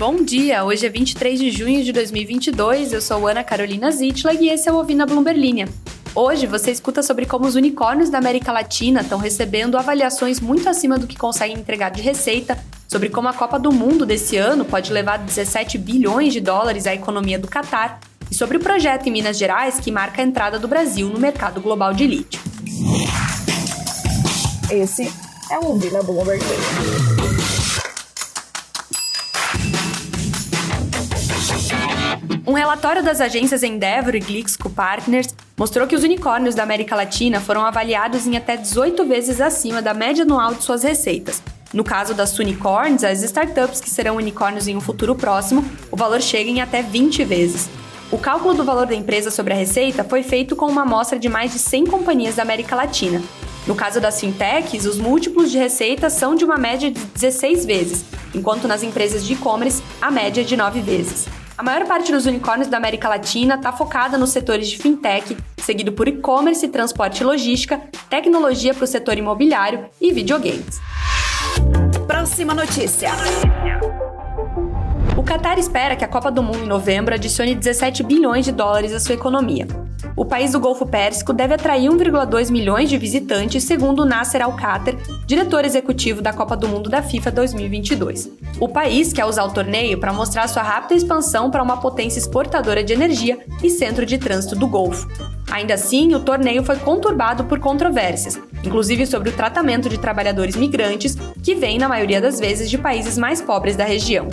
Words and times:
Bom 0.00 0.22
dia, 0.22 0.64
hoje 0.64 0.86
é 0.86 0.88
23 0.88 1.40
de 1.40 1.50
junho 1.50 1.82
de 1.82 1.92
2022, 1.92 2.92
eu 2.92 3.00
sou 3.00 3.26
Ana 3.26 3.42
Carolina 3.42 3.90
Zitlag 3.90 4.40
e 4.40 4.48
esse 4.48 4.68
é 4.68 4.72
o 4.72 4.76
Ouvindo 4.76 5.02
a 5.02 5.06
Bloomberg 5.06 5.40
Linha. 5.40 5.68
Hoje 6.14 6.46
você 6.46 6.70
escuta 6.70 7.02
sobre 7.02 7.26
como 7.26 7.48
os 7.48 7.56
unicórnios 7.56 8.08
da 8.08 8.18
América 8.18 8.52
Latina 8.52 9.00
estão 9.00 9.18
recebendo 9.18 9.76
avaliações 9.76 10.38
muito 10.38 10.68
acima 10.68 10.98
do 10.98 11.08
que 11.08 11.16
conseguem 11.16 11.58
entregar 11.58 11.90
de 11.90 12.00
receita, 12.00 12.56
sobre 12.86 13.08
como 13.08 13.26
a 13.26 13.32
Copa 13.32 13.58
do 13.58 13.72
Mundo 13.72 14.06
desse 14.06 14.36
ano 14.36 14.64
pode 14.64 14.92
levar 14.92 15.18
17 15.18 15.76
bilhões 15.78 16.32
de 16.32 16.40
dólares 16.40 16.86
à 16.86 16.94
economia 16.94 17.36
do 17.36 17.48
Catar 17.48 17.98
e 18.30 18.36
sobre 18.36 18.56
o 18.56 18.60
projeto 18.60 19.08
em 19.08 19.10
Minas 19.10 19.36
Gerais 19.36 19.80
que 19.80 19.90
marca 19.90 20.22
a 20.22 20.24
entrada 20.24 20.60
do 20.60 20.68
Brasil 20.68 21.08
no 21.08 21.18
mercado 21.18 21.60
global 21.60 21.92
de 21.92 22.06
lítio. 22.06 22.40
Esse 24.70 25.12
é 25.50 25.58
o 25.58 25.64
Ouvindo 25.64 25.96
a 25.96 26.02
Bloomberg 26.04 26.44
Um 32.46 32.52
relatório 32.52 33.02
das 33.02 33.20
agências 33.20 33.62
Endeavor 33.62 34.14
e 34.14 34.20
Glixco 34.20 34.70
Partners 34.70 35.34
mostrou 35.56 35.86
que 35.86 35.94
os 35.94 36.02
unicórnios 36.02 36.54
da 36.54 36.62
América 36.62 36.96
Latina 36.96 37.40
foram 37.40 37.64
avaliados 37.64 38.26
em 38.26 38.36
até 38.36 38.56
18 38.56 39.04
vezes 39.04 39.40
acima 39.40 39.80
da 39.82 39.94
média 39.94 40.24
anual 40.24 40.54
de 40.54 40.62
suas 40.62 40.82
receitas. 40.82 41.42
No 41.72 41.84
caso 41.84 42.14
das 42.14 42.38
unicorns, 42.38 43.04
as 43.04 43.22
startups 43.22 43.80
que 43.80 43.90
serão 43.90 44.16
unicórnios 44.16 44.66
em 44.66 44.76
um 44.76 44.80
futuro 44.80 45.14
próximo, 45.14 45.64
o 45.90 45.96
valor 45.96 46.20
chega 46.20 46.50
em 46.50 46.60
até 46.60 46.82
20 46.82 47.24
vezes. 47.24 47.68
O 48.10 48.16
cálculo 48.16 48.54
do 48.54 48.64
valor 48.64 48.86
da 48.86 48.94
empresa 48.94 49.30
sobre 49.30 49.52
a 49.52 49.56
receita 49.56 50.02
foi 50.02 50.22
feito 50.22 50.56
com 50.56 50.66
uma 50.66 50.82
amostra 50.82 51.18
de 51.18 51.28
mais 51.28 51.52
de 51.52 51.58
100 51.58 51.86
companhias 51.86 52.36
da 52.36 52.42
América 52.42 52.74
Latina. 52.74 53.22
No 53.66 53.74
caso 53.74 54.00
das 54.00 54.18
fintechs, 54.18 54.86
os 54.86 54.96
múltiplos 54.96 55.50
de 55.50 55.58
receita 55.58 56.08
são 56.08 56.34
de 56.34 56.44
uma 56.44 56.56
média 56.56 56.90
de 56.90 56.98
16 56.98 57.66
vezes, 57.66 58.04
enquanto 58.34 58.66
nas 58.66 58.82
empresas 58.82 59.22
de 59.22 59.34
e-commerce, 59.34 59.82
a 60.00 60.10
média 60.10 60.40
é 60.40 60.44
de 60.44 60.56
9 60.56 60.80
vezes. 60.80 61.26
A 61.58 61.62
maior 61.64 61.84
parte 61.86 62.12
dos 62.12 62.24
unicórnios 62.24 62.68
da 62.68 62.76
América 62.76 63.08
Latina 63.08 63.56
está 63.56 63.72
focada 63.72 64.16
nos 64.16 64.30
setores 64.30 64.68
de 64.68 64.78
fintech, 64.78 65.36
seguido 65.56 65.90
por 65.90 66.06
e-commerce, 66.06 66.68
transporte 66.68 67.22
e 67.22 67.24
logística, 67.24 67.82
tecnologia 68.08 68.72
para 68.72 68.84
o 68.84 68.86
setor 68.86 69.18
imobiliário 69.18 69.86
e 70.00 70.12
videogames. 70.12 70.80
Próxima 72.06 72.54
notícia. 72.54 73.10
O 75.16 75.24
Qatar 75.24 75.58
espera 75.58 75.96
que 75.96 76.04
a 76.04 76.08
Copa 76.08 76.30
do 76.30 76.44
Mundo 76.44 76.62
em 76.62 76.68
novembro 76.68 77.12
adicione 77.12 77.56
17 77.56 78.04
bilhões 78.04 78.44
de 78.44 78.52
dólares 78.52 78.92
à 78.92 79.00
sua 79.00 79.16
economia. 79.16 79.66
O 80.16 80.24
país 80.24 80.52
do 80.52 80.60
Golfo 80.60 80.86
Pérsico 80.86 81.32
deve 81.32 81.54
atrair 81.54 81.88
1,2 81.88 82.50
milhões 82.50 82.88
de 82.88 82.98
visitantes, 82.98 83.64
segundo 83.64 84.04
Nasser 84.04 84.42
Al-Khater, 84.42 84.96
diretor 85.26 85.64
executivo 85.64 86.20
da 86.20 86.32
Copa 86.32 86.56
do 86.56 86.68
Mundo 86.68 86.88
da 86.90 87.02
FIFA 87.02 87.30
2022. 87.30 88.30
O 88.60 88.68
país 88.68 89.12
quer 89.12 89.24
usar 89.24 89.44
o 89.44 89.52
torneio 89.52 89.98
para 89.98 90.12
mostrar 90.12 90.48
sua 90.48 90.62
rápida 90.62 90.94
expansão 90.94 91.50
para 91.50 91.62
uma 91.62 91.76
potência 91.78 92.18
exportadora 92.18 92.82
de 92.82 92.92
energia 92.92 93.38
e 93.62 93.70
centro 93.70 94.04
de 94.04 94.18
trânsito 94.18 94.56
do 94.56 94.66
Golfo. 94.66 95.08
Ainda 95.50 95.74
assim, 95.74 96.14
o 96.14 96.20
torneio 96.20 96.62
foi 96.62 96.76
conturbado 96.76 97.44
por 97.44 97.58
controvérsias, 97.58 98.38
inclusive 98.62 99.06
sobre 99.06 99.30
o 99.30 99.32
tratamento 99.32 99.88
de 99.88 99.98
trabalhadores 99.98 100.56
migrantes, 100.56 101.16
que 101.42 101.54
vêm, 101.54 101.78
na 101.78 101.88
maioria 101.88 102.20
das 102.20 102.38
vezes, 102.38 102.68
de 102.68 102.76
países 102.76 103.16
mais 103.16 103.40
pobres 103.40 103.76
da 103.76 103.84
região. 103.84 104.28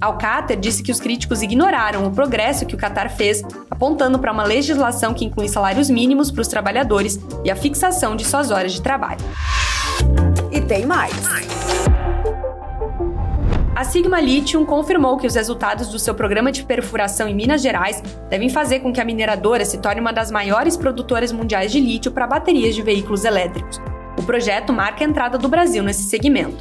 Alcater 0.00 0.58
disse 0.58 0.82
que 0.82 0.92
os 0.92 1.00
críticos 1.00 1.42
ignoraram 1.42 2.06
o 2.06 2.10
progresso 2.10 2.66
que 2.66 2.74
o 2.74 2.78
Qatar 2.78 3.14
fez, 3.16 3.42
apontando 3.76 4.18
para 4.18 4.32
uma 4.32 4.42
legislação 4.42 5.12
que 5.12 5.24
inclui 5.24 5.48
salários 5.48 5.90
mínimos 5.90 6.30
para 6.30 6.40
os 6.40 6.48
trabalhadores 6.48 7.20
e 7.44 7.50
a 7.50 7.56
fixação 7.56 8.16
de 8.16 8.24
suas 8.24 8.50
horas 8.50 8.72
de 8.72 8.80
trabalho. 8.80 9.20
E 10.50 10.62
tem 10.62 10.86
mais. 10.86 11.12
A 13.74 13.84
Sigma 13.84 14.18
Lithium 14.18 14.64
confirmou 14.64 15.18
que 15.18 15.26
os 15.26 15.34
resultados 15.34 15.88
do 15.88 15.98
seu 15.98 16.14
programa 16.14 16.50
de 16.50 16.64
perfuração 16.64 17.28
em 17.28 17.34
Minas 17.34 17.60
Gerais 17.60 18.02
devem 18.30 18.48
fazer 18.48 18.80
com 18.80 18.90
que 18.90 19.00
a 19.00 19.04
mineradora 19.04 19.66
se 19.66 19.76
torne 19.76 20.00
uma 20.00 20.14
das 20.14 20.30
maiores 20.30 20.78
produtoras 20.78 21.30
mundiais 21.30 21.70
de 21.70 21.78
lítio 21.78 22.10
para 22.10 22.26
baterias 22.26 22.74
de 22.74 22.80
veículos 22.80 23.26
elétricos. 23.26 23.78
O 24.18 24.22
projeto 24.22 24.72
marca 24.72 25.04
a 25.04 25.06
entrada 25.06 25.36
do 25.36 25.46
Brasil 25.46 25.82
nesse 25.82 26.04
segmento. 26.04 26.56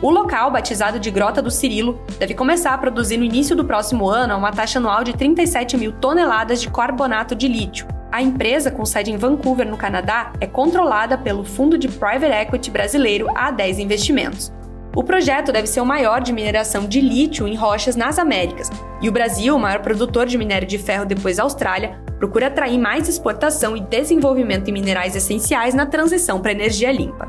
O 0.00 0.10
local, 0.10 0.52
batizado 0.52 1.00
de 1.00 1.10
Grota 1.10 1.42
do 1.42 1.50
Cirilo, 1.50 2.00
deve 2.20 2.32
começar 2.32 2.72
a 2.72 2.78
produzir 2.78 3.16
no 3.16 3.24
início 3.24 3.56
do 3.56 3.64
próximo 3.64 4.08
ano 4.08 4.36
uma 4.36 4.52
taxa 4.52 4.78
anual 4.78 5.02
de 5.02 5.12
37 5.12 5.76
mil 5.76 5.90
toneladas 5.90 6.60
de 6.60 6.70
carbonato 6.70 7.34
de 7.34 7.48
lítio. 7.48 7.84
A 8.12 8.22
empresa, 8.22 8.70
com 8.70 8.86
sede 8.86 9.10
em 9.10 9.16
Vancouver, 9.16 9.68
no 9.68 9.76
Canadá, 9.76 10.32
é 10.40 10.46
controlada 10.46 11.18
pelo 11.18 11.44
fundo 11.44 11.76
de 11.76 11.88
private 11.88 12.32
equity 12.32 12.70
brasileiro 12.70 13.26
A10 13.26 13.80
Investimentos. 13.80 14.52
O 14.94 15.02
projeto 15.02 15.50
deve 15.50 15.66
ser 15.66 15.80
o 15.80 15.86
maior 15.86 16.20
de 16.20 16.32
mineração 16.32 16.86
de 16.86 17.00
lítio 17.00 17.48
em 17.48 17.56
rochas 17.56 17.96
nas 17.96 18.20
Américas, 18.20 18.70
e 19.02 19.08
o 19.08 19.12
Brasil, 19.12 19.56
o 19.56 19.58
maior 19.58 19.80
produtor 19.80 20.26
de 20.26 20.38
minério 20.38 20.66
de 20.66 20.78
ferro 20.78 21.06
depois 21.06 21.38
da 21.38 21.42
Austrália, 21.42 21.98
procura 22.20 22.46
atrair 22.46 22.78
mais 22.78 23.08
exportação 23.08 23.76
e 23.76 23.80
desenvolvimento 23.80 24.68
em 24.68 24.72
minerais 24.72 25.16
essenciais 25.16 25.74
na 25.74 25.86
transição 25.86 26.40
para 26.40 26.52
energia 26.52 26.92
limpa. 26.92 27.26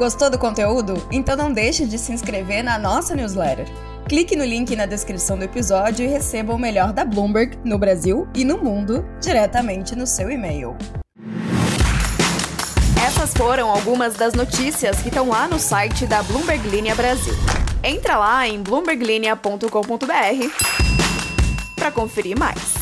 Gostou 0.00 0.30
do 0.30 0.38
conteúdo? 0.38 0.94
Então 1.12 1.36
não 1.36 1.52
deixe 1.52 1.84
de 1.84 1.98
se 1.98 2.10
inscrever 2.10 2.64
na 2.64 2.78
nossa 2.78 3.14
newsletter. 3.14 3.66
Clique 4.08 4.34
no 4.34 4.46
link 4.46 4.74
na 4.74 4.86
descrição 4.86 5.36
do 5.36 5.44
episódio 5.44 6.06
e 6.06 6.08
receba 6.08 6.54
o 6.54 6.58
melhor 6.58 6.94
da 6.94 7.04
Bloomberg 7.04 7.58
no 7.66 7.78
Brasil 7.78 8.26
e 8.34 8.42
no 8.42 8.56
mundo 8.56 9.04
diretamente 9.20 9.94
no 9.94 10.06
seu 10.06 10.30
e-mail. 10.30 10.74
Essas 13.06 13.34
foram 13.34 13.68
algumas 13.68 14.14
das 14.14 14.32
notícias 14.32 15.02
que 15.02 15.08
estão 15.08 15.28
lá 15.28 15.46
no 15.46 15.58
site 15.58 16.06
da 16.06 16.22
Bloomberg 16.22 16.66
Linha 16.66 16.94
Brasil. 16.94 17.34
Entra 17.84 18.16
lá 18.16 18.48
em 18.48 18.62
bloomberglinea.com.br 18.62 19.66
para 21.76 21.90
conferir 21.90 22.38
mais. 22.38 22.79